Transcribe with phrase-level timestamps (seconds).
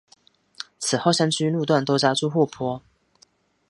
[0.79, 2.81] 此后山区路段多加筑护坡。